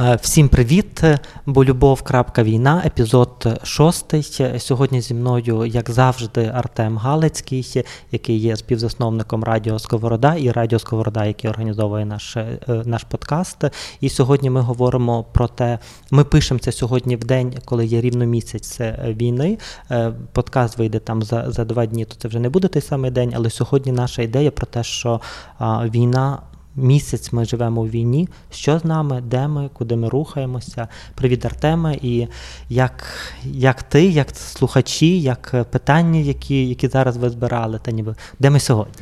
[0.00, 1.02] Е, всім привіт!
[1.46, 4.14] Бо любов.війна, епізод 6.
[4.58, 11.24] Сьогодні зі мною, як завжди, Артем Галицький, який є співзасновником Радіо Сковорода і Радіо Сковорода,
[11.24, 13.64] який організовує наш е, наш подкаст.
[14.00, 15.78] І сьогодні ми говоримо про те,
[16.10, 19.58] ми пишемо це сьогодні в день, коли є рівно місяць війни.
[19.90, 23.10] Е, подкаст вийде там за за два дні, то це вже не буде той самий
[23.10, 25.20] день, але сьогодні наша ідея про те, що
[25.60, 26.38] війна
[26.76, 28.28] місяць ми живемо у війні.
[28.50, 30.88] Що з нами, де ми, куди ми рухаємося?
[31.14, 32.28] Привіт, Артеме, і
[32.68, 33.04] як
[33.44, 38.60] як ти, як слухачі, як питання, які які зараз ви збирали, та ніби де ми
[38.60, 38.94] сьогодні?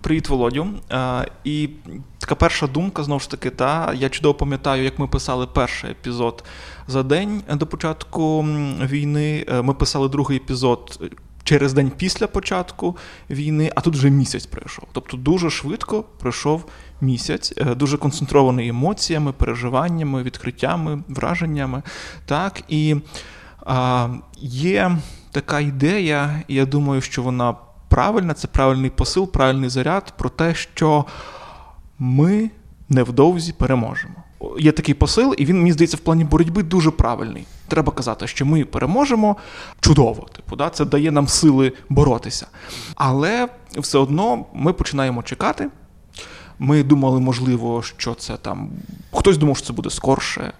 [0.00, 0.66] Привіт, Володю.
[1.44, 1.68] І
[2.18, 6.44] така перша думка знову ж таки, та я чудово пам'ятаю, як ми писали перший епізод
[6.88, 8.42] за день до початку
[8.82, 9.46] війни.
[9.48, 11.10] Е, ми писали другий епізод
[11.44, 12.96] через день після початку
[13.30, 14.84] війни, а тут вже місяць пройшов.
[14.92, 16.64] Тобто дуже швидко пройшов
[17.00, 21.82] місяць, е, дуже концентрований емоціями, переживаннями, відкриттями, враженнями.
[22.26, 22.96] Так, І
[23.66, 24.08] а,
[24.40, 24.96] є
[25.30, 27.54] така ідея, і я думаю, що вона
[27.88, 31.04] правильна, це правильний посил, правильний заряд про те, що
[31.98, 32.50] ми
[32.88, 34.24] невдовзі переможемо
[34.58, 37.46] є такий посил, і він, мені здається, в плані боротьби дуже правильний.
[37.68, 39.36] Треба казати, що ми переможемо
[39.80, 40.26] чудово.
[40.36, 42.46] Типу, да, це дає нам сили боротися.
[42.94, 45.68] Але все одно ми починаємо чекати.
[46.58, 48.70] Ми думали, можливо, що це там.
[49.12, 50.52] Хтось думав, що це буде скорше.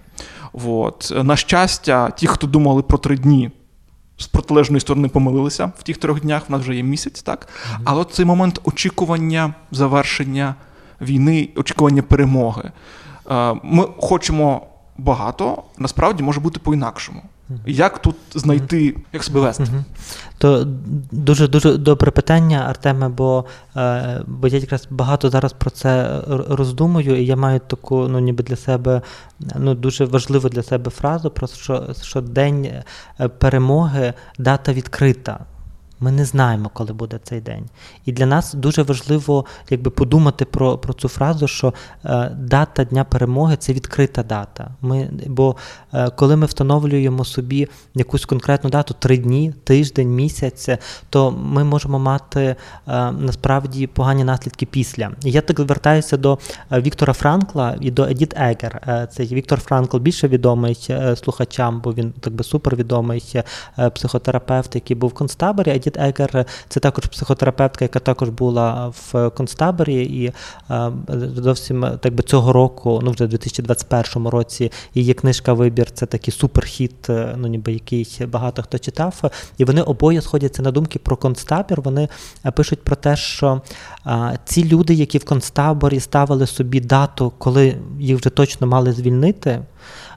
[0.53, 1.13] От.
[1.23, 3.51] На щастя, ті, хто думали про три дні,
[4.17, 7.47] з протилежної сторони помилилися в тих трьох днях, в нас вже є місяць, так?
[7.47, 7.81] Mm-hmm.
[7.83, 10.55] Але от цей момент очікування завершення
[11.01, 12.71] війни, очікування перемоги.
[13.31, 14.67] Е, ми хочемо
[14.97, 17.21] багато, насправді може бути по-інакшому.
[17.65, 19.67] Як тут знайти, як себе вести?
[20.37, 20.63] То
[21.11, 27.21] дуже дуже добре питання, Артеме, бо е, бо я якраз багато зараз про це роздумую,
[27.21, 29.01] і я маю таку, ну ніби для себе
[29.55, 32.83] ну дуже важливу для себе фразу, про що, що день е,
[33.27, 35.39] перемоги дата відкрита.
[35.99, 37.65] Ми не знаємо, коли буде цей день.
[38.05, 41.73] І для нас дуже важливо якби, подумати про про цю фразу, що
[42.05, 44.71] е, дата Дня перемоги це відкрита дата.
[44.81, 45.55] Ми, Бо
[45.93, 50.69] е, коли ми встановлюємо собі якусь конкретну дату три дні, тиждень, місяць,
[51.09, 52.55] то ми можемо мати е,
[53.11, 55.11] насправді погані наслідки після.
[55.23, 56.37] І я так звертаюся до
[56.71, 58.81] е, Віктора Франкла і до Едіт Егер.
[58.87, 63.43] Е, це Віктор Франкл більше відомий е, слухачам, бо він так би супервідомий
[63.93, 65.71] психотерапевт, який був в концтаборі.
[65.87, 70.33] Едіт Егер це також психотерапевтка, яка також була в концтаборі, і
[70.69, 70.91] е,
[71.35, 76.33] зовсім так би цього року, ну вже в 2021 році, її книжка Вибір це такий
[76.33, 79.31] суперхіт, е, ну ніби який багато хто читав.
[79.57, 81.81] І вони обоє сходяться на думки про концтабір.
[81.81, 82.09] Вони
[82.45, 83.61] е, пишуть про те, що
[84.45, 89.61] ці люди, які в концтаборі ставили собі дату, коли їх вже точно мали звільнити,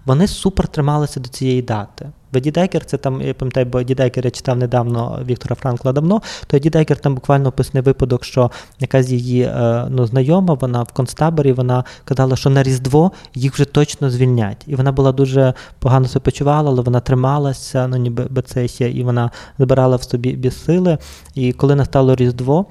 [0.06, 2.10] вони супер трималися до цієї дати.
[2.32, 6.58] Бо Дідекер, це там, я пам'ятаю, бо Дідекер я читав недавно Віктора Франкла давно, то
[6.58, 8.50] Дідекер там буквально описаний випадок, що
[8.80, 13.64] якась її е, ну, знайома, вона в концтаборі, вона казала, що на Різдво їх вже
[13.64, 14.64] точно звільнять.
[14.66, 19.04] І вона була дуже погано себе почувала, але вона трималася, ну ніби це ще, і
[19.04, 20.98] вона збирала в собі безсили.
[21.34, 22.66] І коли настало Різдво,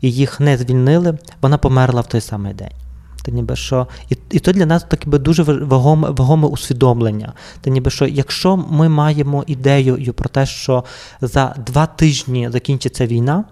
[0.00, 2.87] і їх не звільнили, вона померла в той самий день.
[3.22, 7.32] Та ніби що, І і то для нас таке дуже вагоме вагоме усвідомлення.
[7.60, 10.84] Та ніби що, якщо ми маємо ідею про те, що
[11.20, 13.44] за два тижні закінчиться війна,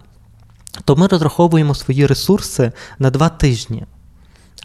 [0.85, 3.87] то ми розраховуємо свої ресурси на два тижні.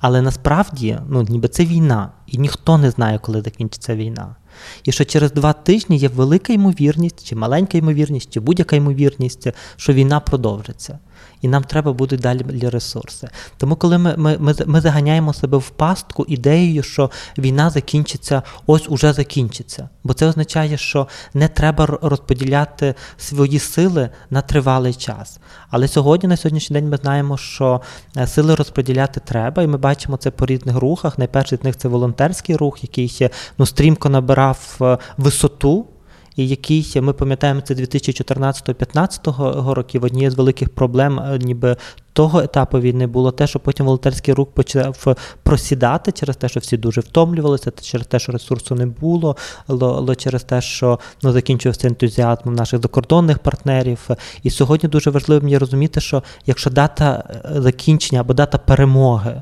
[0.02, 4.36] Але насправді, ну, ніби це війна, і ніхто не знає, коли закінчиться війна.
[4.84, 9.94] І що через два тижні є велика ймовірність, чи маленька ймовірність, чи будь-яка ймовірність, що
[9.94, 11.00] війна продовжиться
[11.42, 13.30] і нам треба будуть далі ресурси.
[13.58, 18.90] Тому, коли ми ми, ми, ми заганяємо себе в пастку ідеєю, що війна закінчиться, ось
[18.90, 19.90] уже закінчиться.
[20.04, 25.40] Бо це означає, що не треба розподіляти свої сили на тривалий час.
[25.70, 27.82] Але сьогодні, на сьогоднішній день, ми знаємо, що
[28.18, 31.18] е, сили розподіляти треба, і ми бачимо це по різних рухах.
[31.18, 35.86] Найперший з них це волонтерський рух, який ще ну, стрімко набирав е, висоту
[36.36, 40.04] який ми пам'ятаємо це 2014-2015 років.
[40.04, 41.78] Однією з великих проблем, е, ніби
[42.14, 46.78] того етапу війни було те, що потім волонтерський рух почав просідати через те, що всі
[46.78, 49.36] дуже втомлювалися, через те, що ресурсу не було,
[50.18, 54.10] через те, що ну, закінчувався ентузіазм наших закордонних партнерів.
[54.44, 57.24] І сьогодні дуже важливо мені розуміти, що якщо дата
[57.56, 59.42] е, закінчення або дата перемоги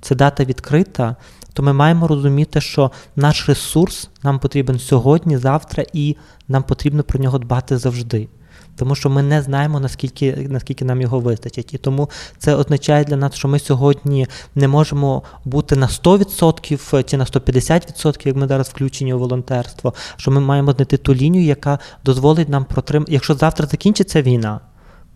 [0.00, 1.16] це дата відкрита
[1.58, 6.16] то ми маємо розуміти, що наш ресурс нам потрібен сьогодні, завтра, і
[6.48, 8.28] нам потрібно про нього дбати завжди.
[8.76, 11.74] тому що ми не знаємо, наскільки наскільки нам його вистачить.
[11.74, 17.16] І тому це означає для нас, що ми сьогодні не можемо бути на 100% чи
[17.16, 21.78] на 150%, як ми зараз включені у волонтерство, що ми маємо знайти ту лінію, яка
[22.04, 23.12] дозволить нам протримати.
[23.12, 24.60] Якщо завтра закінчиться війна,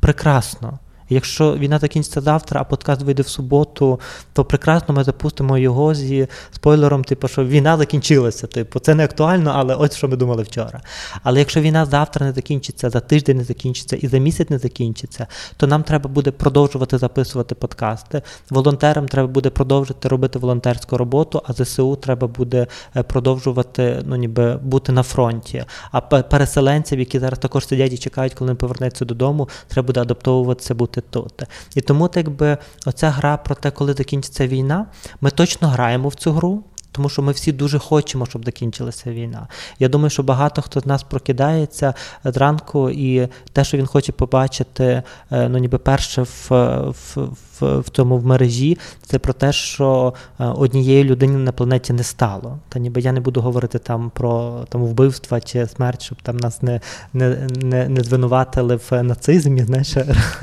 [0.00, 0.79] прекрасно.
[1.12, 4.00] Якщо війна закінчиться завтра, а подкаст вийде в суботу,
[4.32, 8.47] то прекрасно ми запустимо його зі спойлером, типу, що війна закінчилася.
[8.47, 10.81] Типу, це не актуально, але ось що ми думали вчора.
[11.23, 15.26] Але якщо війна завтра не закінчиться, за тиждень не закінчиться і за місяць не закінчиться,
[15.56, 18.23] то нам треба буде продовжувати записувати подкасти.
[18.50, 22.67] Волонтерам треба буде продовжити робити волонтерську роботу, а ЗСУ треба буде
[22.97, 25.64] е, продовжувати ну, ніби бути на фронті.
[25.93, 30.75] А переселенців, які зараз також сидять і чекають, коли вони повернуться додому, треба буде адаптовуватися,
[30.75, 31.43] бути тут.
[31.75, 34.87] І тому, так би, оця гра про те, коли закінчиться війна,
[35.20, 36.64] ми точно граємо в цю гру.
[36.93, 39.49] Тому що ми всі дуже хочемо, щоб закінчилася війна.
[39.79, 41.94] Я думаю, що багато хто з нас прокидається
[42.25, 47.17] зранку, і те, що він хоче побачити, е, ну ніби перше в в,
[47.61, 52.03] в, в тому в мережі, це про те, що е, однієї людини на планеті не
[52.03, 52.59] стало.
[52.69, 56.62] Та ніби я не буду говорити там про там вбивства чи смерть, щоб там нас
[56.62, 56.81] не
[57.12, 59.65] не, не, не звинуватили в нацизмі.
[59.65, 59.97] знаєш,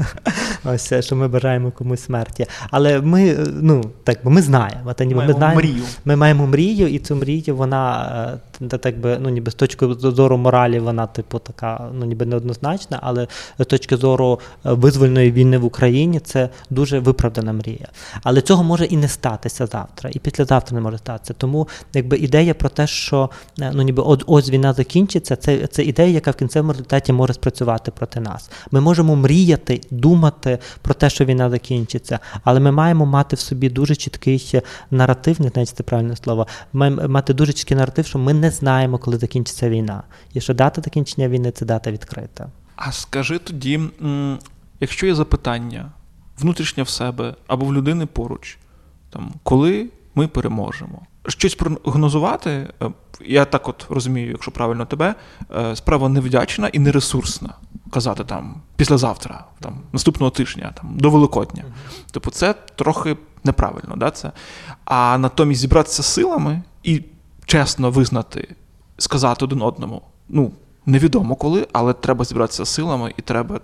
[0.66, 2.46] ось що ми бажаємо комусь смерті.
[2.72, 4.94] Але ми е, ну так ми знаємо.
[4.94, 5.62] Та ніби ми знаємо.
[6.06, 10.80] Ми маємо мрію, і цю мрію вона так би ну ніби з точки зору моралі,
[10.80, 13.28] вона типу така, ну ніби неоднозначна, але
[13.60, 17.88] з точки зору визвольної війни в Україні це дуже виправдана мрія.
[18.24, 21.34] Але цього може і не статися завтра, і післязавтра не може статися.
[21.38, 23.30] Тому якби ідея про те, що
[23.62, 27.34] е, ну ніби от ось війна закінчиться, це це ідея, яка в кінцевому результаті може
[27.34, 28.52] спрацювати проти нас.
[28.72, 33.70] Ми можемо мріяти, думати про те, що війна закінчиться, але ми маємо мати в собі
[33.70, 34.40] дуже чіткий
[34.92, 36.29] наратив, не знаю, це правильне слово,
[36.74, 40.04] маємо мати дуже чіткий наратив, що ми не знаємо, коли закінчиться війна.
[40.34, 42.50] І що дата закінчення війни це дата відкрита.
[42.76, 43.80] А скажи тоді,
[44.80, 45.92] якщо є запитання,
[46.40, 48.58] внутрішнє в себе або в людини поруч,
[49.10, 51.02] там, коли ми переможемо.
[51.28, 52.50] Щось прогнозувати,
[52.82, 52.92] е,
[53.26, 55.16] я так от розумію, якщо правильно тебе,
[55.58, 57.54] е, справа невдячна і нересурсна.
[57.92, 61.64] Казати там післязавтра, там наступного тижня, там до Великодня.
[62.12, 64.32] Тобто це трохи неправильно, да, це?
[64.86, 67.04] а натомість зібратися силами і
[67.46, 68.56] чесно визнати,
[68.98, 70.02] сказати один одному.
[70.30, 70.52] ну,
[70.86, 73.60] Невідомо коли, але треба зібратися силами і треба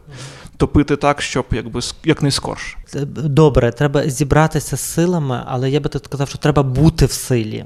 [0.57, 2.77] топити так, щоб якби якнайскорше.
[3.13, 7.65] Добре, треба зібратися з силами, але я би тут сказав, що треба бути в силі.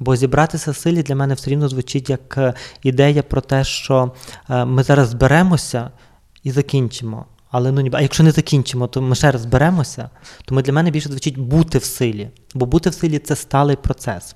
[0.00, 4.12] Бо зібратися силі для мене все рівно звучить як е, ідея про те, що
[4.50, 5.90] е, ми зараз зберемося
[6.42, 7.26] і закінчимо.
[7.50, 10.10] Але ну а якщо не закінчимо, то ми ще раз зберемося,
[10.44, 12.30] то ми для мене більше звучить бути в силі.
[12.54, 14.34] Бо бути в силі це сталий процес.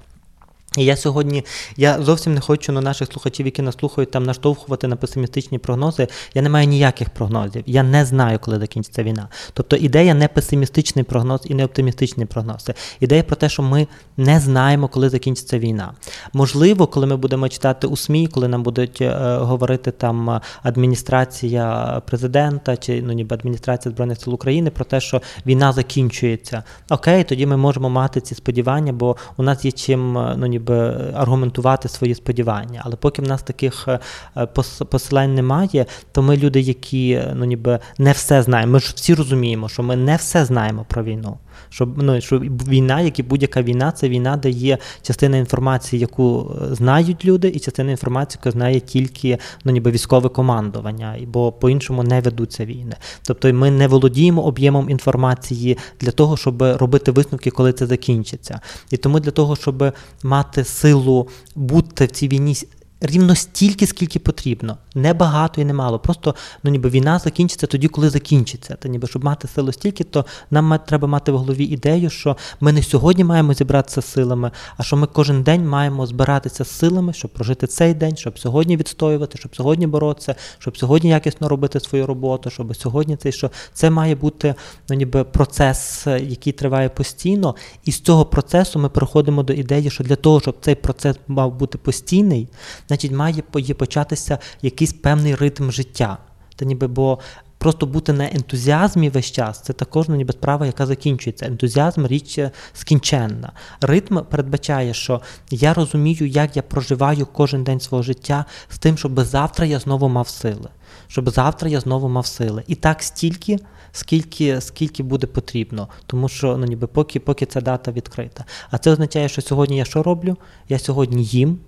[0.77, 1.45] І я сьогодні
[1.77, 6.09] я зовсім не хочу на наших слухачів, які нас слухають, там наштовхувати на песимістичні прогнози.
[6.35, 7.63] Я не маю ніяких прогнозів.
[7.67, 9.29] Я не знаю, коли закінчиться війна.
[9.53, 12.71] Тобто ідея не песимістичний прогноз і не оптимістичний прогноз.
[13.01, 13.87] Ідея про те, що ми
[14.17, 15.93] не знаємо, коли закінчиться війна.
[16.33, 22.77] Можливо, коли ми будемо читати у СМІ, коли нам будуть е, говорити там адміністрація президента
[22.77, 26.63] чи ну ніби адміністрація збройних сил України про те, що війна закінчується.
[26.91, 30.68] Окей, тоді ми можемо мати ці сподівання, бо у нас є чим е, ну ніби
[30.69, 32.83] ніби аргументувати свої сподівання.
[32.85, 33.89] Але поки в нас таких
[34.37, 34.47] е,
[34.91, 38.73] посилань немає, то ми люди, які ну ніби не все знаємо.
[38.73, 41.39] Ми ж всі розуміємо, що ми не все знаємо про війну.
[41.71, 42.39] Що ну, що
[42.69, 47.49] війна, як і будь-яка війна, це війна, де є частина інформації, яку е, знають люди,
[47.49, 52.97] і частина інформації, яку знає тільки ну, ніби військове командування, бо по-іншому не ведуться війни.
[53.23, 58.61] Тобто ми не володіємо об'ємом інформації для того, щоб робити висновки, коли це закінчиться.
[58.91, 62.55] І тому для того, щоб мати силу бути в цій війні
[63.01, 64.79] рівно стільки, скільки потрібно.
[64.95, 65.99] Не багато і не мало.
[65.99, 68.75] Просто ну, ніби війна закінчиться тоді, коли закінчиться.
[68.75, 72.73] Та ніби щоб мати силу стільки, то нам треба мати в голові ідею, що ми
[72.73, 77.31] не сьогодні маємо зібратися силами, а що ми кожен день маємо збиратися з силами, щоб
[77.31, 82.51] прожити цей день, щоб сьогодні відстоювати, щоб сьогодні боротися, щоб сьогодні якісно робити свою роботу,
[82.51, 84.55] щоб сьогодні цей що це має бути
[84.89, 87.55] ну, ніби процес, який триває постійно.
[87.85, 91.55] І з цього процесу ми переходимо до ідеї, що для того, щоб цей процес мав
[91.59, 92.49] бути постійний
[92.89, 93.43] значить, має
[93.79, 96.19] початися якийсь певний ритм життя.
[96.57, 97.19] Та ніби бо
[97.59, 101.47] просто бути на ентузіазмі весь час це також ну, ніби справа, яка закінчується.
[101.47, 102.39] Ентузіазм річ
[102.73, 103.53] скінченна.
[103.81, 109.21] Ритм передбачає, що я розумію, як я проживаю кожен день свого життя з тим, щоб
[109.21, 110.69] завтра я знову мав сили.
[111.09, 112.63] Щоб завтра я знову мав сили.
[112.67, 113.59] І так стільки,
[113.93, 118.45] скільки скільки буде потрібно, тому що ну ніби поки поки ця дата відкрита.
[118.71, 120.37] А це означає, що сьогодні я що роблю?
[120.69, 121.59] Я сьогодні їм,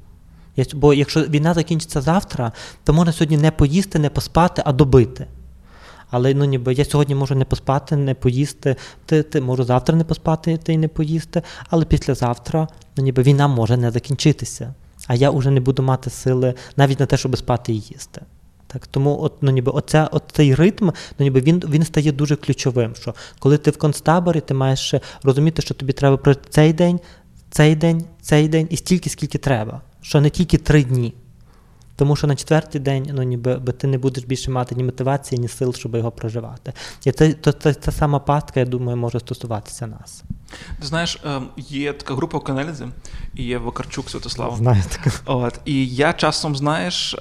[0.75, 2.53] Бо якщо війна закінчиться завтра,
[2.85, 5.27] то можна сьогодні не поїсти, не поспати, а добити.
[6.11, 8.77] Але ну ніби я сьогодні можу не поспати, не поїсти,
[9.07, 13.49] ти, ти можу завтра не поспати ти й не поїсти, але післязавтра ну ніби війна
[13.49, 14.75] може не закінчитися.
[15.07, 18.21] А я вже не буду мати сили навіть на те, щоб спати і їсти.
[18.67, 22.37] Так, Тому от, ну, ніби оця, от цей ритм, ну, ніби він він стає дуже
[22.37, 22.95] ключовим.
[22.95, 27.01] Що Коли ти в концтаборі, ти маєш розуміти, що тобі треба про цей день,
[27.51, 29.81] цей день, цей день і стільки, скільки треба.
[30.03, 31.15] Що не тільки три дні.
[32.01, 35.49] Тому що на четвертий день ну, ніби ти не будеш більше мати ні мотивації, ні
[35.49, 36.73] сил, щоб його проживати.
[37.05, 40.23] І це, то, це, це сама пастка, я думаю, може стосуватися нас.
[40.81, 42.89] Ти знаєш, ем, є така група Оканельзи,
[43.35, 44.57] і є Вакарчук Святослав.
[44.57, 45.17] Знаю таке.
[45.25, 47.19] От, І я часом, знаєш, е,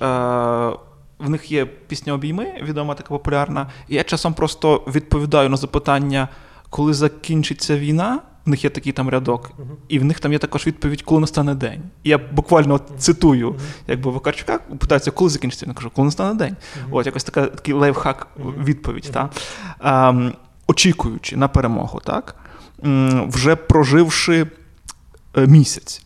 [1.20, 6.28] в них є пісня обійми, відома така популярна, і я часом просто відповідаю на запитання,
[6.70, 8.20] коли закінчиться війна
[8.50, 9.52] в них є такий там рядок,
[9.90, 11.82] і в них там є також відповідь, коли настане день.
[12.04, 13.56] І я буквально от цитую,
[13.88, 15.66] якби Вакарчука питається, коли закінчиться.
[15.66, 16.56] Він кажу, коли настане день.
[16.92, 18.28] От якось така такий лайфхак
[18.64, 19.10] відповідь.
[19.14, 19.30] Та?
[19.80, 20.14] А,
[20.68, 22.36] очікуючи на перемогу, так?
[23.28, 24.48] вже проживши
[25.38, 26.04] е, місяць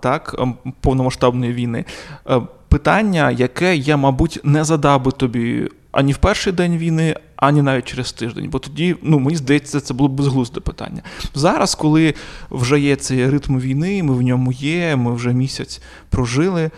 [0.00, 0.42] так,
[0.80, 1.84] повномасштабної війни.
[2.30, 7.62] Е, питання, яке я, мабуть, не задав би тобі ані в перший день війни, ані
[7.62, 8.50] навіть через тиждень.
[8.50, 11.02] Бо тоді, ну мені здається, це було б безглузде питання.
[11.34, 12.14] Зараз, коли
[12.50, 15.80] вже є цей ритм війни, ми в ньому є, ми вже місяць
[16.10, 16.70] прожили.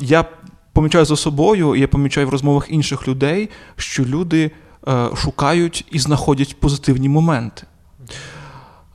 [0.00, 0.24] Я
[0.72, 4.50] помічаю за собою, я помічаю в розмовах інших людей, що люди
[4.88, 7.62] е, шукають і знаходять позитивні моменти.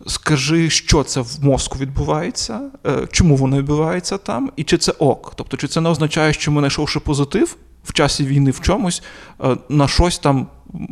[0.08, 5.34] Скажи, що це в мозку відбувається, е, чому воно відбувається там, і чи це ок?
[5.36, 9.04] Тобто, чи це не означає, що ми знайшовши позитив в часі війни в чомусь,
[9.44, 10.48] е, на щось там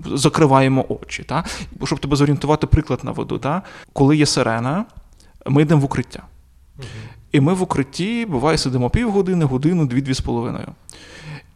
[0.05, 1.23] закриваємо очі.
[1.23, 1.43] Та?
[1.83, 3.37] Щоб тебе зорієнтувати, приклад наведу.
[3.37, 3.61] Та?
[3.93, 4.85] Коли є сирена,
[5.45, 6.23] ми йдемо в укриття.
[7.31, 10.67] І ми в укритті, буває, сидимо півгодини, годину, дві-дві з половиною.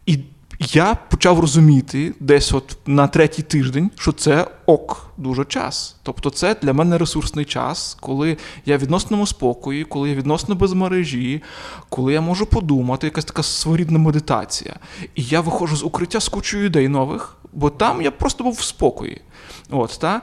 [0.05, 0.19] І
[0.59, 5.95] я почав розуміти десь от на третій тиждень, що це ок, дуже час.
[6.03, 10.73] Тобто, це для мене ресурсний час, коли я в відносному спокої, коли я відносно без
[10.73, 11.43] мережі,
[11.89, 14.75] коли я можу подумати, якась така своєрідна медитація.
[15.15, 18.61] І я виходжу з укриття з кучою ідей нових, бо там я просто був в
[18.61, 19.21] спокої.
[19.69, 20.21] От, та?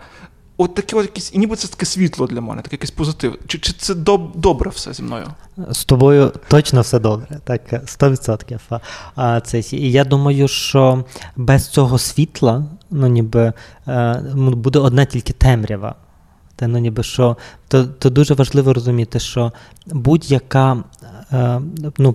[0.59, 3.39] От таке от якісь, і ніби це таке світло для мене, таке якийсь позитив.
[3.47, 5.27] Чи чи це доб, добре все зі мною?
[5.71, 8.81] З тобою точно все добре, так, 100%.
[9.15, 11.05] А, це, І я думаю, що
[11.37, 13.53] без цього світла ну, ніби,
[13.89, 15.95] е, буде одна тільки темрява.
[16.57, 17.37] Та, ну, ніби, що,
[17.69, 19.53] то, то дуже важливо розуміти, що
[19.87, 20.85] будь-яка
[21.99, 22.15] ну,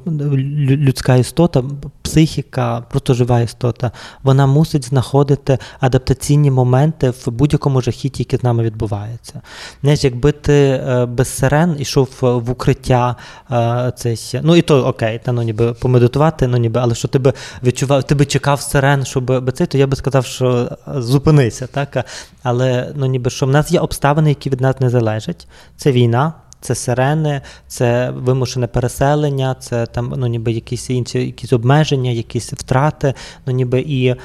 [0.68, 1.64] людська істота,
[2.02, 3.92] психіка, просто жива істота,
[4.24, 9.42] вона мусить знаходити адаптаційні моменти в будь-якому жахіті, яке з нами відбувається.
[9.82, 13.16] Знаєш, Якби ти е, без сирен йшов в укриття,
[13.52, 17.20] е, це ну і то окей, та ну ніби помедитувати, ну ніби, але що ти
[17.20, 21.68] би відчував, ти би чекав сирен, щоб це, то я би сказав, що зупинися.
[21.68, 22.06] так?
[22.44, 25.48] Але ну ніби що в нас є обставини, які від нас не залежать.
[25.78, 26.34] Це війна.
[26.62, 33.14] Це сирени, це вимушене переселення, це там ну, ніби якісь інші якісь обмеження, якісь втрати.
[33.46, 34.18] Ну, ніби І е,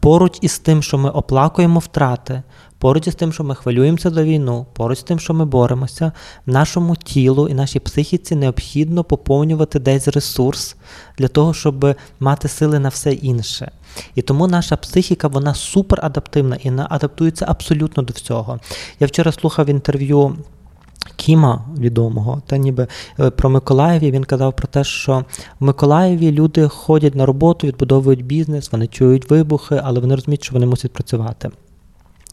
[0.00, 2.42] поруч із тим, що ми оплакуємо втрати,
[2.78, 6.12] поруч із тим, що ми хвилюємося за війну, поруч з тим, що ми боремося,
[6.46, 10.76] нашому тілу і нашій психіці необхідно поповнювати десь ресурс
[11.18, 13.70] для того, щоб мати сили на все інше.
[14.14, 18.60] І тому наша психіка вона суперадаптивна і вона адаптується абсолютно до всього.
[19.00, 20.36] Я вчора слухав інтерв'ю.
[21.16, 22.86] Кіма відомого, та ніби
[23.20, 25.24] е, про Миколаєві він казав про те, що
[25.60, 30.54] в Миколаєві люди ходять на роботу, відбудовують бізнес, вони чують вибухи, але вони розуміють, що
[30.54, 31.50] вони мусять працювати.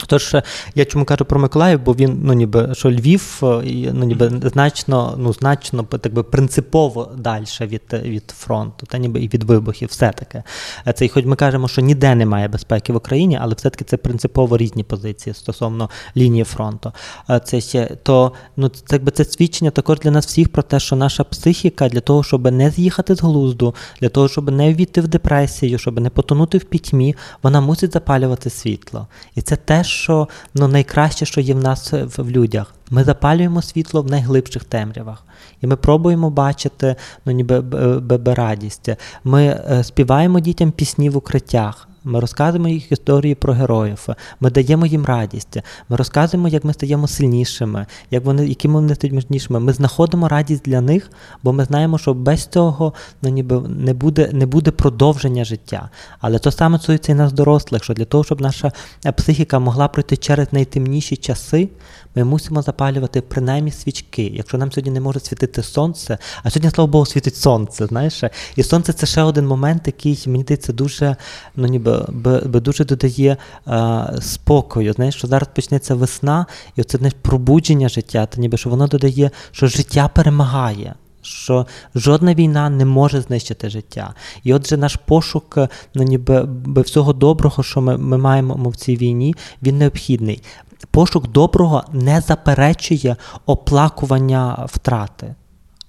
[0.08, 0.36] Тож
[0.76, 3.46] я чому кажу про Миколаїв, бо він ну ніби що Львів, е,
[3.94, 9.28] ну ніби значно, ну значно так би принципово далі від від фронту, та ніби і
[9.28, 10.44] від вибухів, все таки.
[10.96, 14.58] Це і хоч ми кажемо, що ніде немає безпеки в Україні, але все-таки це принципово
[14.58, 16.92] різні позиції стосовно лінії фронту.
[17.44, 20.96] Це ще то ну це якби це свідчення також для нас всіх про те, що
[20.96, 25.08] наша психіка для того, щоб не з'їхати з глузду, для того, щоб не ввійти в
[25.08, 29.08] депресію, щоб не потонути в пітьмі, вона мусить запалювати світло.
[29.36, 32.74] І це теж що ну, найкраще, що є в нас в людях.
[32.90, 35.24] Ми запалюємо світло в найглибших темрявах.
[35.62, 37.64] І ми пробуємо бачити ну, ніби
[38.34, 38.90] радість.
[39.24, 41.88] Ми е, співаємо дітям пісні в укриттях.
[42.08, 44.08] Ми розказуємо їх історії про героїв,
[44.40, 45.58] ми даємо їм радість,
[45.90, 49.60] ми розказуємо, як ми стаємо сильнішими, як вони, якими вони стають міцнішими.
[49.60, 51.12] Ми знаходимо радість для них,
[51.44, 55.90] бо ми знаємо, що без цього ну, ніби не буде не буде продовження життя.
[56.20, 58.72] Але то саме стосується і нас дорослих, що для того, щоб наша
[59.18, 61.70] психіка могла пройти через найтемніші часи,
[62.18, 64.32] ми мусимо запалювати принаймні свічки.
[64.34, 67.86] Якщо нам сьогодні не може світити сонце, а сьогодні, слава Богу, світить сонце.
[67.86, 68.24] знаєш.
[68.56, 71.16] І сонце це ще один момент, який мені здається, дуже
[71.56, 71.97] ну, ніби,
[72.46, 74.94] би дуже додає а, спокою.
[74.94, 79.32] Знаєш, що зараз почнеться весна, і оце знаєш, пробудження життя, та ніби що воно додає,
[79.52, 80.94] що життя перемагає.
[81.22, 84.14] Що жодна війна не може знищити життя.
[84.44, 85.58] І отже, наш пошук
[85.96, 86.48] ну, ніби
[86.82, 90.42] всього доброго, що ми ми маємо в цій війні, він необхідний
[90.92, 95.36] пошук доброго не заперечує оплакування втрати.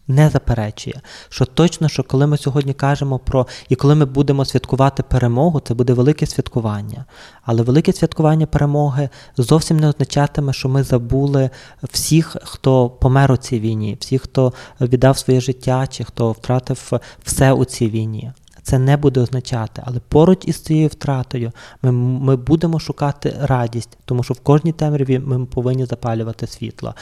[0.08, 5.02] Не заперечує, що точно, що коли ми сьогодні кажемо про і коли ми будемо святкувати
[5.02, 7.04] перемогу, це буде велике святкування.
[7.42, 11.50] Але велике святкування перемоги зовсім не означатиме, що ми забули
[11.82, 16.92] всіх, хто помер у цій війні, всіх, хто віддав своє життя, чи хто втратив
[17.24, 18.32] все у цій війні
[18.68, 24.22] це не буде означати, але поруч із цією втратою ми ми будемо шукати радість, тому
[24.22, 26.94] що в кожній темряві ми повинні запалювати світло.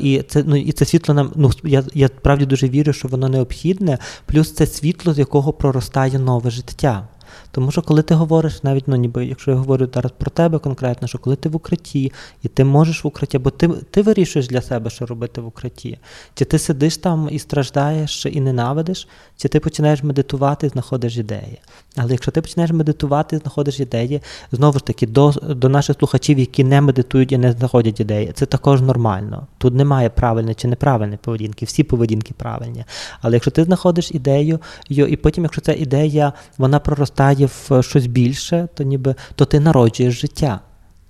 [0.00, 3.28] І це ну, і це світло нам, ну я я справді дуже вірю, що воно
[3.28, 7.08] необхідне, плюс це світло, з якого проростає нове життя.
[7.52, 11.08] Тому що коли ти говориш, навіть ну ніби, якщо я говорю зараз про тебе конкретно,
[11.08, 14.62] що коли ти в укритті, і ти можеш в укритті, бо ти ти вирішуєш для
[14.62, 15.98] себе, що робити в укритті,
[16.34, 21.60] чи ти сидиш там і страждаєш і ненавидиш, чи ти починаєш медитувати і знаходиш ідеї.
[21.96, 26.38] Але якщо ти починаєш медитувати і знаходиш ідеї, знову ж таки, до до наших слухачів,
[26.38, 29.46] які не медитують і не знаходять ідеї, це також нормально.
[29.58, 32.84] Тут немає правильної чи неправильної поведінки, всі поведінки правильні.
[33.20, 38.68] Але якщо ти знаходиш ідею, і потім, якщо ця ідея вона проростає в щось більше,
[38.74, 40.60] то ніби то ти народжуєш життя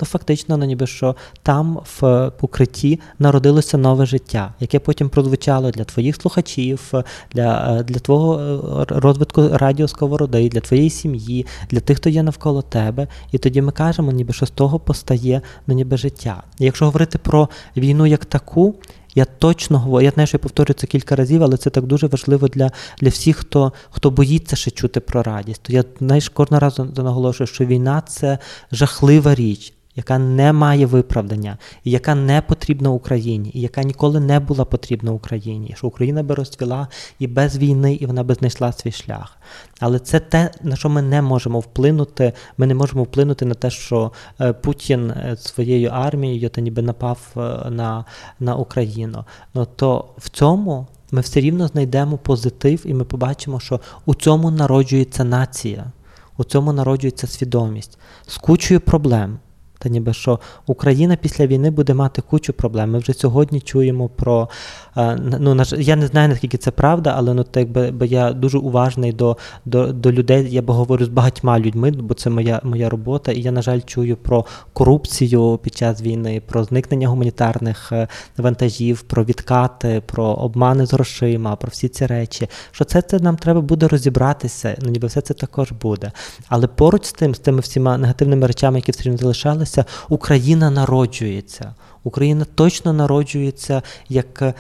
[0.03, 5.85] то фактично ну, ніби що там в укритті народилося нове життя, яке потім прозвучало для
[5.85, 6.93] твоїх слухачів,
[7.33, 12.63] для е, для твого е, розвитку радіосковороди, для твоєї сім'ї, для тих, хто є навколо
[12.63, 13.07] тебе.
[13.33, 16.43] І тоді ми кажемо, ніби що з того постає ну, ніби життя.
[16.59, 18.75] І якщо говорити про війну як таку.
[19.15, 22.07] Я точно говорю, я знаю, що я повторюю це кілька разів, але це так дуже
[22.07, 25.63] важливо для для всіх, хто хто боїться ще чути про радість.
[25.63, 28.39] То я знаєш, кожного разу наголошую, що війна це
[28.73, 34.41] жахлива річ яка не має виправдання, і яка не потрібна Україні, і яка ніколи не
[34.41, 38.93] була потрібна Україні, що Україна би розцвіла і без війни, і вона би знайшла свій
[38.93, 39.39] шлях.
[39.81, 42.33] Але це те, на що ми не можемо вплинути.
[42.59, 47.19] Ми не можемо вплинути на те, що е, Путін е, своєю армією та ніби напав
[47.37, 48.05] е, на,
[48.41, 49.25] на Україну.
[49.55, 50.87] Ну то в цьому.
[51.15, 55.93] Ми все рівно знайдемо позитив, і ми побачимо, що у цьому народжується нація,
[56.37, 59.39] у цьому народжується свідомість з кучою проблем.
[59.83, 62.91] Та ніби що Україна після війни буде мати кучу проблем.
[62.91, 64.49] Ми вже сьогодні чуємо про
[64.97, 69.13] е, ну я не знаю наскільки це правда, але ну так би, я дуже уважний
[69.13, 70.47] до до, до людей.
[70.51, 73.33] Я б говорю з багатьма людьми, бо це моя моя робота.
[73.33, 79.03] І я, на жаль, чую про корупцію під час війни, про зникнення гуманітарних е, вантажів,
[79.03, 82.49] про відкати, про обмани з грошима, про всі ці речі.
[82.71, 84.77] Що це це нам треба буде розібратися?
[84.83, 86.13] Ну ніби все це також буде.
[86.49, 90.71] Але поруч з тим, з тими всіма негативними речами, які все одно залишалися народилася, Україна
[90.71, 91.75] народжується.
[92.05, 94.55] Україна точно народжується як е,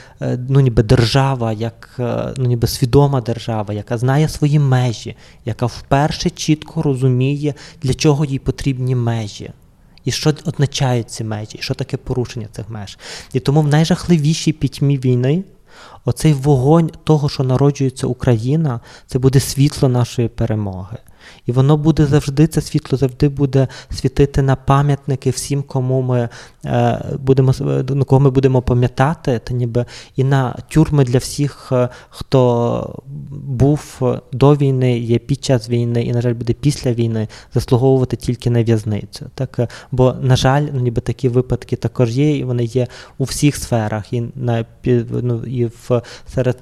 [0.48, 6.30] ну, ніби держава, як е, ну, ніби свідома держава, яка знає свої межі, яка вперше
[6.30, 9.50] чітко розуміє, для чого їй потрібні межі.
[10.04, 12.98] І що означають ці межі, і що таке порушення цих меж.
[13.32, 15.44] І тому в найжахливішій пітьмі війни
[16.04, 20.98] оцей вогонь того, що народжується Україна, це буде світло нашої перемоги.
[21.46, 26.28] І воно буде завжди, це світло завжди буде світити на пам'ятники всім, кому ми
[26.64, 27.52] е, будемо
[27.88, 29.84] ну, кого ми будемо пам'ятати, та ніби
[30.16, 33.02] і на тюрми для всіх, е, хто
[33.46, 38.50] був до війни, є під час війни, і, на жаль, буде після війни заслуговувати тільки
[38.50, 39.30] на в'язницю.
[39.34, 42.86] Так, е, Бо, на жаль, ну, ніби такі випадки також є, і вони є
[43.18, 44.64] у всіх сферах, і на
[45.10, 45.91] ну, і в
[46.34, 46.58] серед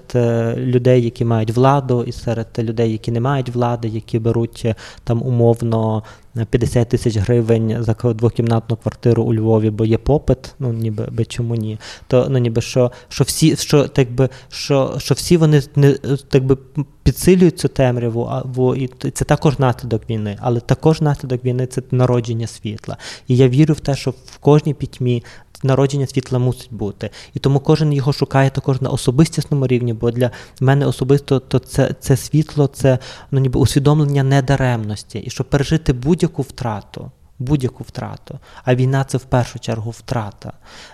[0.57, 5.23] людей, які мають владу, і серед людей, які не мають влади, які беруть беруть там
[5.23, 6.03] умовно
[6.51, 11.55] 50 тисяч гривень за двокімнатну квартиру у Львові, бо є попит, ну ніби би чому
[11.55, 11.79] ні.
[12.07, 15.93] То ну ніби що що всі, що так би, що, що всі вони не
[16.29, 16.57] так би
[17.03, 21.83] підсилюють цю темряву, а бо і це також наслідок війни, але також наслідок війни це
[21.91, 22.97] народження світла.
[23.29, 25.25] І я вірю в те, що в кожній пітьмі
[25.63, 27.11] народження світла мусить бути.
[27.35, 31.95] І тому кожен його шукає також на особистісному рівні, бо для мене особисто то це
[32.01, 32.99] це світло, це
[33.31, 35.19] ну, ніби усвідомлення недаремності.
[35.19, 37.11] І щоб пережити будь-яку втрату.
[37.39, 40.53] Будь-яку втрату, а війна це в першу чергу втрата.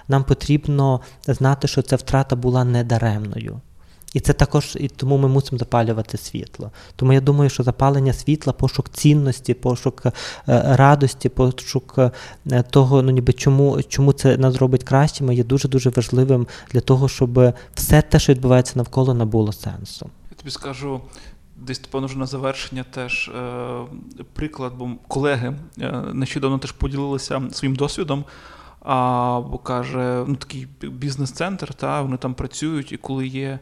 [0.08, 3.60] Нам потрібно знати, що ця втрата була недаремною.
[4.12, 6.70] І це також і тому ми мусимо запалювати світло.
[6.96, 10.12] Тому я думаю, що запалення світла, пошук цінності, пошук е,
[10.76, 15.90] радості, пошук е, того, ну ніби чому чому це нас робить кращими, є дуже дуже
[15.90, 20.10] важливим для того, щоб все те, що відбувається навколо, набуло сенсу.
[20.30, 21.00] Я тобі скажу.
[21.56, 23.84] Десь певно вже на завершення теж е,
[24.32, 28.24] приклад, бо колеги е, нещодавно теж поділилися своїм досвідом.
[28.80, 33.58] А бо каже, ну такий бізнес-центр, та вони там працюють, і коли є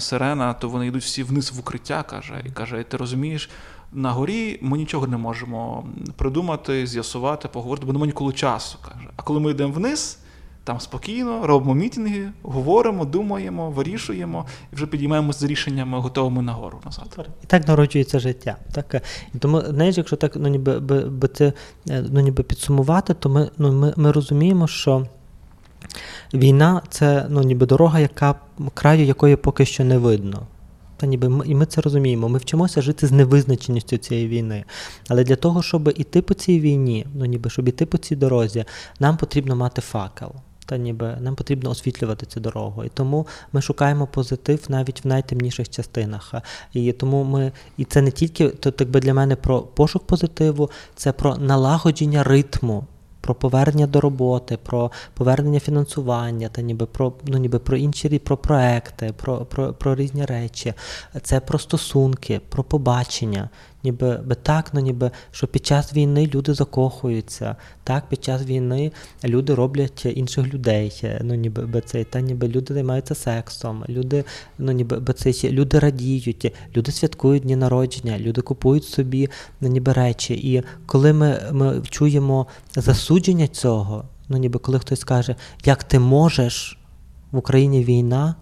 [0.00, 3.50] сирена, то вони йдуть всі вниз в укриття, каже, і каже: ти розумієш,
[3.92, 5.84] на горі ми нічого не можемо
[6.16, 8.78] придумати, з'ясувати, поговорити, бо немає ніколи часу.
[8.82, 9.08] каже.
[9.16, 10.18] А коли ми йдемо вниз,
[10.64, 17.28] там спокійно, робимо мітинги, говоримо, думаємо, вирішуємо і вже підіймаємося з рішеннями, готовими нагору назад.
[17.42, 18.56] І так народжується життя.
[18.72, 19.02] Так?
[19.34, 21.52] І тому, знаєш, якщо так ну, ніби, би, би це,
[21.90, 25.06] е, ну, ніби підсумувати, то ми, ну, ми, ми розуміємо, що.
[26.34, 28.34] Війна це ну, ніби дорога, яка
[28.74, 30.46] краю якої поки що не видно.
[30.96, 32.28] Та ніби ми, І ми це розуміємо.
[32.28, 34.64] Ми вчимося жити з невизначеністю цієї війни.
[35.08, 38.64] Але для того, щоб іти по цій війні, ну ніби щоб іти по цій дорозі,
[39.00, 40.32] нам потрібно мати факел.
[40.66, 42.84] Та ніби нам потрібно освітлювати цю дорогу.
[42.84, 46.34] І тому ми шукаємо позитив навіть в найтемніших частинах.
[46.72, 51.12] І тому ми, і це не тільки то, якби для мене про пошук позитиву, це
[51.12, 52.84] про налагодження ритму
[53.20, 58.36] про повернення до роботи, про повернення фінансування, та ніби про ну ніби про інші про
[58.36, 60.74] проекти, про, про, про різні речі.
[61.22, 63.48] Це про стосунки, про побачення
[63.84, 68.92] ніби би так, ну ніби що під час війни люди закохуються, так, під час війни
[69.24, 74.24] люди роблять інших людей, ну ніби би це, та ніби люди займаються сексом, люди,
[74.58, 79.28] ну ніби би це люди радіють, люди святкують дні народження, люди купують собі
[79.60, 80.34] ну, ніби речі.
[80.34, 86.78] І коли ми, ми чуємо засудження цього, ну ніби коли хтось каже, як ти можеш
[87.32, 88.34] в Україні війна,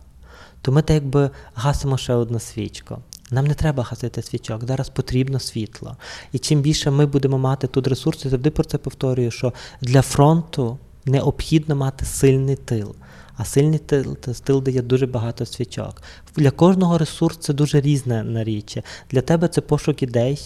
[0.62, 2.99] то ми так якби гасимо ще одну свічку.
[3.31, 5.97] Нам не треба гасити свічок, зараз потрібно світло.
[6.33, 10.79] І чим більше ми будемо мати тут ресурсів, завжди про це повторюю, що для фронту
[11.05, 12.95] необхідно мати сильний тил.
[13.37, 16.03] А сильний тил, тил дає дуже багато свічок.
[16.37, 18.83] Для кожного ресурсу це дуже різне наріччя.
[19.11, 20.41] Для тебе це пошук ідей,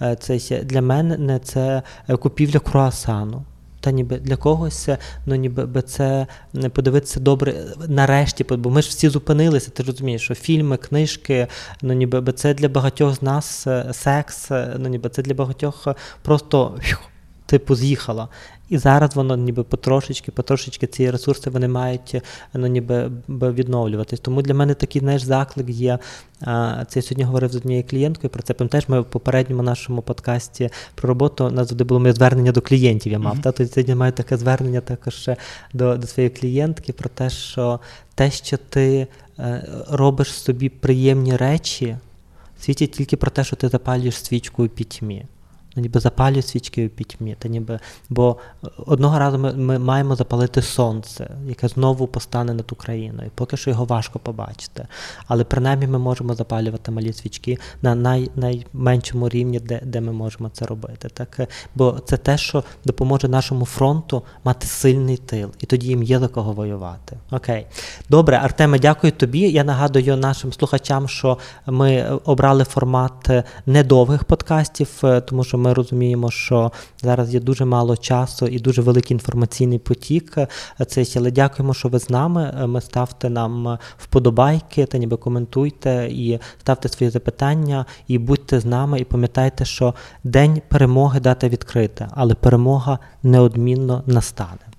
[0.00, 3.44] е, це для мене це е, купівля круасану.
[3.80, 4.88] Та ніби для когось,
[5.26, 6.26] ну ніби би це
[6.72, 7.54] подивитися добре
[7.88, 11.46] нарешті, бо ми ж всі зупинилися, ти розумієш, що фільми, книжки,
[11.82, 15.34] ну ніби би це для багатьох з нас е, секс, е, ну ніби це для
[15.34, 15.88] багатьох
[16.22, 16.78] просто
[17.50, 18.28] типу з'їхало.
[18.68, 22.22] І зараз воно ніби потрошечки, потрошечки ці ресурси вони мають
[22.54, 24.20] ну, ніби відновлюватись.
[24.20, 25.98] Тому для мене такий знаєш, заклик є.
[26.88, 28.54] Це я сьогодні говорив з однією клієнткою про це.
[28.54, 33.12] Пам'ятаєш, ми в попередньому нашому подкасті про роботу нас завжди було моє звернення до клієнтів.
[33.12, 33.36] Я мав.
[33.36, 33.42] Mm-hmm.
[33.42, 35.30] Та, то сьогодні маю таке звернення також
[35.72, 37.80] до, до своєї клієнтки про те, що
[38.14, 39.06] те, що ти
[39.38, 41.96] е, робиш собі приємні речі,
[42.60, 45.24] світять тільки про те, що ти запалюєш свічку у пітьмі
[45.76, 47.36] ніби запалює свічки у пітьмі.
[47.38, 47.78] Та ніби,
[48.08, 48.36] Бо
[48.86, 53.30] одного разу ми, ми маємо запалити сонце, яке знову постане над Україною.
[53.34, 54.86] Поки що його важко побачити.
[55.26, 60.48] Але принаймні ми можемо запалювати малі свічки на най, найменшому рівні, де де ми можемо
[60.48, 61.08] це робити.
[61.08, 61.48] Так?
[61.74, 66.28] Бо це те, що допоможе нашому фронту мати сильний тил, і тоді їм є за
[66.28, 67.16] кого воювати.
[67.30, 67.66] Окей.
[68.08, 69.40] Добре, Артеме, дякую тобі.
[69.40, 73.30] Я нагадую нашим слухачам, що ми обрали формат
[73.66, 79.14] недовгих подкастів, тому що ми розуміємо, що зараз є дуже мало часу і дуже великий
[79.14, 80.38] інформаційний потік.
[80.86, 82.66] Це але дякуємо, що ви з нами.
[82.66, 89.00] Ми ставте нам вподобайки та ніби коментуйте і ставте свої запитання, і будьте з нами,
[89.00, 89.94] і пам'ятайте, що
[90.24, 94.60] день перемоги дата відкрита, але перемога неодмінно настане.